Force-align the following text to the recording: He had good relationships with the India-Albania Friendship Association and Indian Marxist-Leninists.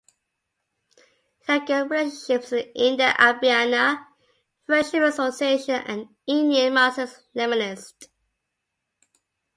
He 1.45 1.51
had 1.53 1.67
good 1.67 1.91
relationships 1.91 2.49
with 2.49 2.73
the 2.73 2.75
India-Albania 2.75 4.07
Friendship 4.65 5.03
Association 5.03 5.75
and 5.75 6.07
Indian 6.25 6.73
Marxist-Leninists. 6.73 8.07